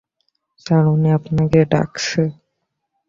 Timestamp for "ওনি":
0.93-1.09